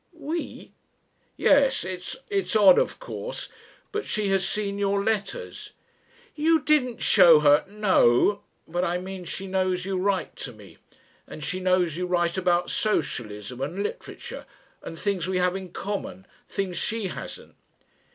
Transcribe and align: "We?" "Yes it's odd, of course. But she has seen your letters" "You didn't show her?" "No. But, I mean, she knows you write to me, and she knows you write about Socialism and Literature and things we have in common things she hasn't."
"We?" 0.17 0.71
"Yes 1.37 1.83
it's 1.85 2.55
odd, 2.55 2.79
of 2.79 2.97
course. 2.97 3.49
But 3.91 4.03
she 4.07 4.29
has 4.29 4.49
seen 4.49 4.79
your 4.79 5.03
letters" 5.03 5.73
"You 6.35 6.59
didn't 6.61 7.03
show 7.03 7.41
her?" 7.41 7.65
"No. 7.69 8.41
But, 8.67 8.83
I 8.83 8.97
mean, 8.97 9.25
she 9.25 9.45
knows 9.45 9.85
you 9.85 9.99
write 9.99 10.35
to 10.37 10.53
me, 10.53 10.79
and 11.27 11.43
she 11.43 11.59
knows 11.59 11.97
you 11.97 12.07
write 12.07 12.35
about 12.35 12.71
Socialism 12.71 13.61
and 13.61 13.83
Literature 13.83 14.47
and 14.81 14.97
things 14.97 15.27
we 15.27 15.37
have 15.37 15.55
in 15.55 15.69
common 15.71 16.25
things 16.49 16.79
she 16.79 17.05
hasn't." 17.09 17.53